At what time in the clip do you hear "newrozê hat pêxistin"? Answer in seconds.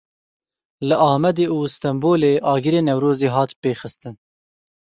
2.87-4.15